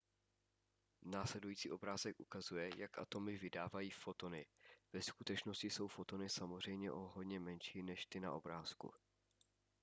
[1.01, 4.45] následující obrázek ukazuje jak atomy vydávají fotony
[4.93, 8.93] ve skutečnosti jsou fotony samozřejmě o hodně menší než ty na obrázku